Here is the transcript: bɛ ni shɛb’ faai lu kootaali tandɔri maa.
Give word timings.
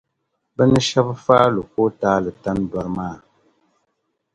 bɛ 0.55 0.63
ni 0.69 0.79
shɛb’ 0.87 1.07
faai 1.25 1.49
lu 1.55 1.61
kootaali 1.73 2.31
tandɔri 2.43 2.89
maa. 2.97 3.17